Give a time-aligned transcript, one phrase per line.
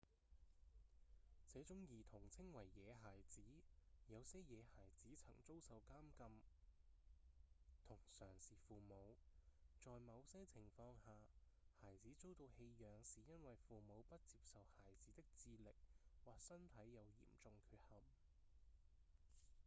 [1.47, 3.43] 這種兒童稱為「野孩子」
[4.09, 6.41] 有些野孩子曾遭受監禁
[7.85, 9.15] 同常是父母；
[9.79, 11.19] 在某些情況下
[11.79, 15.69] 孩子遭到棄養是因為父母不接受孩子的智力
[16.25, 18.01] 或身體有嚴重缺陷